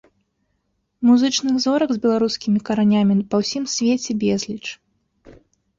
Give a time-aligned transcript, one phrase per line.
[1.09, 4.65] Музычных зорак з беларускімі каранямі па ўсім свеце безліч.